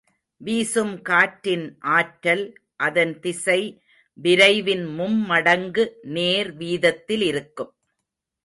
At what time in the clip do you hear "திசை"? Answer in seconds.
3.19-3.59